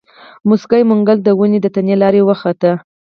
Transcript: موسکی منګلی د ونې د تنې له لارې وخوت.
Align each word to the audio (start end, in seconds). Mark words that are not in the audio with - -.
موسکی 0.47 0.81
منګلی 0.89 1.23
د 1.25 1.29
ونې 1.37 1.59
د 1.61 1.67
تنې 1.75 1.95
له 1.97 2.01
لارې 2.01 2.21
وخوت. 2.23 2.61